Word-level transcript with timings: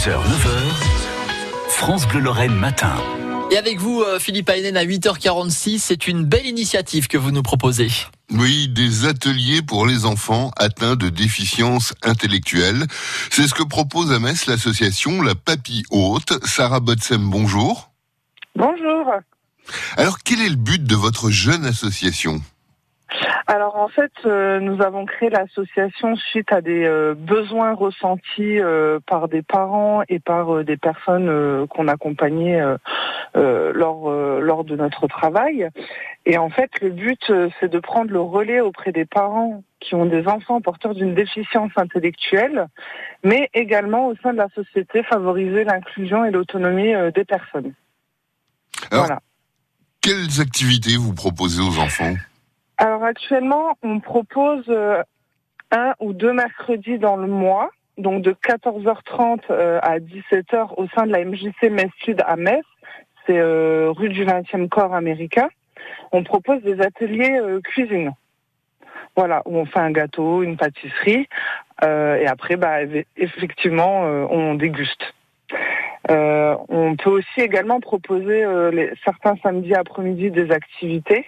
6h, 0.00 0.12
9h, 0.12 1.68
France 1.68 2.08
Bleu 2.08 2.20
Lorraine 2.20 2.54
matin. 2.54 2.94
Et 3.50 3.58
avec 3.58 3.78
vous, 3.78 4.00
euh, 4.00 4.18
Philippe 4.18 4.48
Aynen, 4.48 4.78
à 4.78 4.82
8h46, 4.82 5.78
c'est 5.78 6.08
une 6.08 6.24
belle 6.24 6.46
initiative 6.46 7.06
que 7.06 7.18
vous 7.18 7.30
nous 7.30 7.42
proposez. 7.42 7.88
Oui, 8.32 8.68
des 8.68 9.04
ateliers 9.04 9.60
pour 9.60 9.84
les 9.86 10.06
enfants 10.06 10.52
atteints 10.56 10.96
de 10.96 11.10
déficience 11.10 11.92
intellectuelle. 12.02 12.86
C'est 13.30 13.46
ce 13.46 13.52
que 13.52 13.62
propose 13.62 14.10
à 14.10 14.18
Metz 14.18 14.46
l'association 14.46 15.20
La 15.20 15.34
Papille 15.34 15.82
Haute. 15.90 16.32
Sarah 16.46 16.80
Botsem, 16.80 17.28
bonjour. 17.28 17.90
Bonjour. 18.56 19.04
Alors, 19.98 20.20
quel 20.24 20.40
est 20.40 20.48
le 20.48 20.56
but 20.56 20.82
de 20.82 20.96
votre 20.96 21.28
jeune 21.28 21.66
association? 21.66 22.40
Alors 23.46 23.76
en 23.76 23.88
fait, 23.88 24.12
euh, 24.26 24.60
nous 24.60 24.82
avons 24.82 25.06
créé 25.06 25.30
l'association 25.30 26.16
suite 26.16 26.52
à 26.52 26.60
des 26.60 26.84
euh, 26.84 27.14
besoins 27.16 27.74
ressentis 27.74 28.60
euh, 28.60 29.00
par 29.06 29.28
des 29.28 29.42
parents 29.42 30.02
et 30.08 30.18
par 30.20 30.64
des 30.64 30.76
personnes 30.76 31.28
euh, 31.28 31.66
qu'on 31.66 31.88
accompagnait 31.88 32.60
euh, 32.60 32.76
euh, 33.36 33.72
lors 33.74 34.10
euh, 34.10 34.40
lors 34.40 34.64
de 34.64 34.76
notre 34.76 35.06
travail. 35.06 35.68
Et 36.26 36.38
en 36.38 36.50
fait, 36.50 36.70
le 36.80 36.90
but 36.90 37.30
euh, 37.30 37.48
c'est 37.58 37.70
de 37.70 37.78
prendre 37.78 38.10
le 38.10 38.20
relais 38.20 38.60
auprès 38.60 38.92
des 38.92 39.04
parents 39.04 39.62
qui 39.80 39.94
ont 39.94 40.06
des 40.06 40.28
enfants 40.28 40.60
porteurs 40.60 40.94
d'une 40.94 41.14
déficience 41.14 41.72
intellectuelle, 41.76 42.66
mais 43.24 43.48
également 43.54 44.08
au 44.08 44.16
sein 44.16 44.32
de 44.32 44.38
la 44.38 44.48
société 44.54 45.02
favoriser 45.02 45.64
l'inclusion 45.64 46.24
et 46.24 46.30
l'autonomie 46.30 46.94
euh, 46.94 47.10
des 47.10 47.24
personnes. 47.24 47.72
Alors, 48.90 49.06
voilà. 49.06 49.20
Quelles 50.02 50.40
activités 50.40 50.96
vous 50.96 51.14
proposez 51.14 51.62
aux 51.62 51.78
enfants? 51.78 52.14
Actuellement, 53.10 53.76
on 53.82 53.98
propose 53.98 54.64
euh, 54.68 55.02
un 55.72 55.94
ou 55.98 56.12
deux 56.12 56.32
mercredis 56.32 56.98
dans 56.98 57.16
le 57.16 57.26
mois, 57.26 57.70
donc 57.98 58.22
de 58.22 58.32
14h30 58.32 59.40
euh, 59.50 59.80
à 59.82 59.98
17h 59.98 60.74
au 60.76 60.86
sein 60.94 61.06
de 61.06 61.12
la 61.12 61.24
MJC 61.24 61.70
Metz 61.70 61.90
Sud 62.04 62.22
à 62.24 62.36
Metz, 62.36 62.64
c'est 63.26 63.38
euh, 63.38 63.90
rue 63.90 64.10
du 64.10 64.24
20e 64.24 64.68
corps 64.68 64.94
américain. 64.94 65.48
On 66.12 66.22
propose 66.22 66.62
des 66.62 66.80
ateliers 66.80 67.40
cuisine. 67.64 68.12
Voilà, 69.16 69.42
où 69.44 69.56
on 69.58 69.66
fait 69.66 69.80
un 69.80 69.90
gâteau, 69.90 70.42
une 70.42 70.56
pâtisserie, 70.56 71.26
et 71.82 72.26
après, 72.26 72.56
bah, 72.56 72.84
eff- 72.84 73.06
effectivement, 73.16 74.02
on 74.02 74.54
déguste. 74.54 75.14
On 76.08 76.94
peut 76.96 77.10
aussi 77.10 77.40
également 77.40 77.80
proposer 77.80 78.44
certains 79.04 79.36
samedis 79.42 79.74
après-midi 79.74 80.30
des 80.30 80.50
activités. 80.52 81.26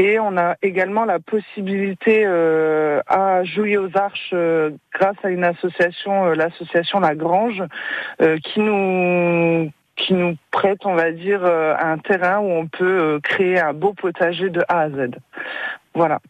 Et 0.00 0.18
on 0.18 0.38
a 0.38 0.56
également 0.62 1.04
la 1.04 1.18
possibilité 1.18 2.22
euh, 2.24 3.02
à 3.06 3.44
jouer 3.44 3.76
aux 3.76 3.94
arches 3.94 4.30
euh, 4.32 4.70
grâce 4.94 5.18
à 5.22 5.28
une 5.28 5.44
association, 5.44 6.24
euh, 6.24 6.34
l'association 6.34 7.00
La 7.00 7.14
Grange, 7.14 7.62
qui 8.18 8.60
nous 8.60 9.70
qui 9.96 10.14
nous 10.14 10.36
prête, 10.50 10.86
on 10.86 10.94
va 10.94 11.12
dire, 11.12 11.44
un 11.44 11.98
terrain 11.98 12.38
où 12.38 12.50
on 12.50 12.66
peut 12.66 13.20
créer 13.22 13.60
un 13.60 13.74
beau 13.74 13.92
potager 13.92 14.48
de 14.48 14.62
A 14.68 14.80
à 14.80 14.88
Z. 14.88 15.10
Voilà. 15.92 16.20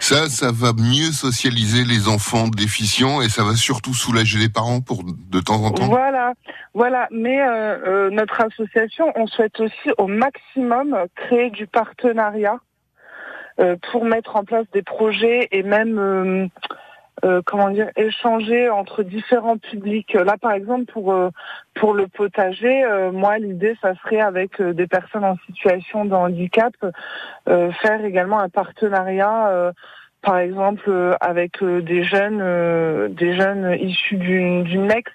Ça, 0.00 0.28
ça 0.28 0.50
va 0.52 0.72
mieux 0.72 1.12
socialiser 1.12 1.84
les 1.84 2.08
enfants 2.08 2.48
déficients 2.48 3.20
et 3.20 3.28
ça 3.28 3.44
va 3.44 3.54
surtout 3.54 3.94
soulager 3.94 4.38
les 4.38 4.48
parents 4.48 4.80
pour 4.80 5.04
de 5.04 5.40
temps 5.40 5.62
en 5.62 5.70
temps? 5.70 5.86
Voilà, 5.86 6.32
voilà. 6.74 7.06
Mais 7.10 7.40
euh, 7.40 7.78
euh, 7.86 8.10
notre 8.10 8.40
association, 8.40 9.12
on 9.14 9.26
souhaite 9.26 9.60
aussi 9.60 9.90
au 9.98 10.06
maximum 10.06 10.96
créer 11.14 11.50
du 11.50 11.66
partenariat 11.66 12.58
pour 13.90 14.04
mettre 14.04 14.36
en 14.36 14.44
place 14.44 14.66
des 14.72 14.82
projets 14.82 15.48
et 15.52 15.62
même 15.62 15.98
euh, 15.98 16.46
euh, 17.24 17.42
comment 17.44 17.70
dire 17.70 17.90
échanger 17.96 18.70
entre 18.70 19.02
différents 19.02 19.58
publics. 19.58 20.14
Là, 20.14 20.36
par 20.40 20.52
exemple, 20.52 20.90
pour 20.92 21.12
euh, 21.12 21.30
pour 21.74 21.94
le 21.94 22.06
potager, 22.06 22.84
euh, 22.84 23.12
moi, 23.12 23.38
l'idée, 23.38 23.76
ça 23.82 23.94
serait 23.96 24.20
avec 24.20 24.60
euh, 24.60 24.72
des 24.72 24.86
personnes 24.86 25.24
en 25.24 25.36
situation 25.46 26.04
de 26.04 26.14
handicap, 26.14 26.72
euh, 27.48 27.70
faire 27.72 28.04
également 28.04 28.40
un 28.40 28.48
partenariat. 28.48 29.48
euh, 29.48 29.72
par 30.22 30.38
exemple, 30.38 30.84
euh, 30.88 31.14
avec 31.20 31.62
euh, 31.62 31.80
des 31.80 32.02
jeunes, 32.02 32.40
euh, 32.42 33.08
des 33.08 33.34
jeunes 33.34 33.74
issus 33.80 34.16
d'une 34.16 34.90
ex, 34.90 35.10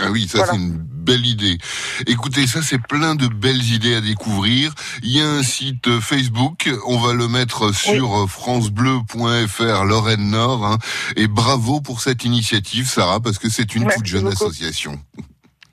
Ah 0.00 0.10
oui, 0.10 0.28
ça 0.28 0.38
Voilà. 0.38 0.52
c'est 0.52 0.58
une 0.58 0.76
belle 0.78 1.26
idée. 1.26 1.58
Écoutez, 2.06 2.46
ça 2.46 2.60
c'est 2.62 2.78
plein 2.80 3.14
de 3.14 3.26
belles 3.28 3.62
idées 3.72 3.94
à 3.94 4.00
découvrir. 4.00 4.74
Il 5.02 5.10
y 5.10 5.20
a 5.20 5.26
un 5.28 5.42
site 5.42 6.00
Facebook, 6.00 6.70
on 6.86 6.98
va 6.98 7.14
le 7.14 7.28
mettre 7.28 7.74
sur 7.74 8.14
euh, 8.24 8.26
francebleu.fr 8.26 9.84
Lorraine 9.84 10.30
Nord. 10.30 10.66
hein. 10.66 10.78
et 11.16 11.26
bravo 11.26 11.80
pour 11.80 12.00
cette 12.00 12.24
initiative, 12.24 12.88
Sarah, 12.88 13.20
parce 13.20 13.38
que 13.38 13.48
c'est 13.48 13.74
une 13.74 13.84
Merci 13.84 13.98
toute 13.98 14.06
jeune 14.06 14.24
beaucoup. 14.24 14.32
association. 14.44 15.00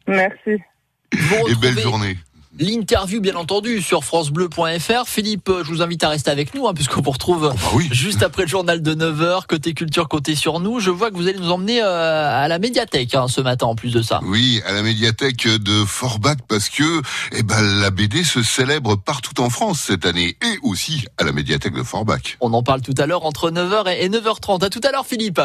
Merci. 0.07 0.61
Vous 1.13 1.47
Et 1.49 1.55
belle 1.55 1.79
journée. 1.79 2.17
L'interview, 2.59 3.21
bien 3.21 3.35
entendu, 3.35 3.81
sur 3.81 4.03
francebleu.fr. 4.03 5.05
Philippe, 5.07 5.49
je 5.63 5.67
vous 5.69 5.81
invite 5.81 6.03
à 6.03 6.09
rester 6.09 6.31
avec 6.31 6.53
nous, 6.53 6.67
hein, 6.67 6.73
puisqu'on 6.73 7.01
vous 7.01 7.11
retrouve 7.11 7.49
Bah 7.53 7.69
oui. 7.73 7.87
juste 7.91 8.23
après 8.23 8.43
le 8.43 8.47
journal 8.47 8.81
de 8.81 8.93
9h. 8.95 9.45
Côté 9.47 9.73
culture, 9.73 10.07
côté 10.07 10.35
sur 10.35 10.59
nous. 10.59 10.79
Je 10.79 10.89
vois 10.91 11.11
que 11.11 11.15
vous 11.15 11.27
allez 11.27 11.39
nous 11.39 11.51
emmener 11.51 11.81
euh, 11.81 12.43
à 12.43 12.47
la 12.47 12.59
médiathèque 12.59 13.15
hein, 13.15 13.27
ce 13.27 13.41
matin, 13.41 13.67
en 13.67 13.75
plus 13.75 13.91
de 13.93 14.01
ça. 14.01 14.19
Oui, 14.23 14.61
à 14.65 14.73
la 14.73 14.81
médiathèque 14.81 15.47
de 15.47 15.85
Forbach 15.85 16.37
parce 16.47 16.69
que 16.69 17.01
eh 17.31 17.43
ben 17.43 17.61
la 17.81 17.89
BD 17.91 18.23
se 18.23 18.41
célèbre 18.43 18.95
partout 18.95 19.41
en 19.41 19.49
France 19.49 19.79
cette 19.81 20.05
année 20.05 20.37
et 20.41 20.57
aussi 20.63 21.05
à 21.17 21.23
la 21.23 21.31
médiathèque 21.31 21.73
de 21.75 21.83
Forbach. 21.83 22.37
On 22.41 22.53
en 22.53 22.63
parle 22.63 22.81
tout 22.81 22.93
à 22.97 23.05
l'heure 23.05 23.25
entre 23.25 23.51
9h 23.51 23.95
et 23.97 24.09
9h30. 24.09 24.63
À 24.63 24.69
tout 24.69 24.81
à 24.83 24.91
l'heure, 24.91 25.05
Philippe. 25.05 25.41